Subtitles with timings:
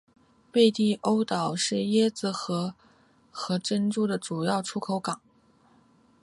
[0.51, 2.73] 贝蒂欧岛是椰子核
[3.29, 5.21] 和珍珠的主要出口港。